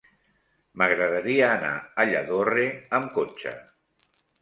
M'agradaria 0.81 1.51
anar 1.59 1.75
a 1.77 2.07
Lladorre 2.09 2.67
amb 3.01 3.17
cotxe. 3.19 3.59